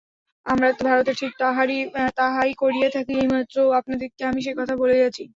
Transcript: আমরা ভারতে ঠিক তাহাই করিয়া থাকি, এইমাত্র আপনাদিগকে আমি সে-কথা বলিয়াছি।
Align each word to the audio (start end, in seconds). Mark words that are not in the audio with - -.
আমরা 0.45 0.69
ভারতে 0.81 1.11
ঠিক 1.15 1.31
তাহাই 2.17 2.51
করিয়া 2.57 2.89
থাকি, 2.89 3.13
এইমাত্র 3.15 3.55
আপনাদিগকে 3.79 4.23
আমি 4.25 4.39
সে-কথা 4.41 4.73
বলিয়াছি। 4.75 5.23